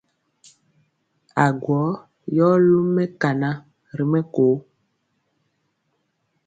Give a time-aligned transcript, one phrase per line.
[1.45, 1.81] Agwɔ
[2.35, 3.49] yɔ lum mɛkana
[3.95, 4.45] ri mɛko.